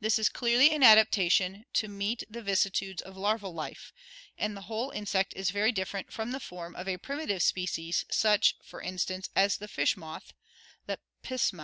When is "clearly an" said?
0.30-0.82